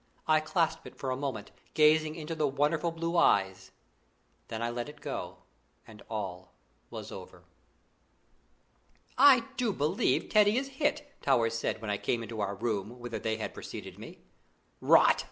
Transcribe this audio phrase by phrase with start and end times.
[0.27, 3.69] I clasped it for a moment, gazing into the wonderful blue eyes;
[4.47, 5.43] then I let it go,
[5.85, 6.55] and all
[6.89, 7.43] was over.
[9.15, 13.19] "I do believe Teddy is hit!" Towers said when I came into our room, whither
[13.19, 14.17] they had preceded me.
[14.79, 15.19] "Rot!"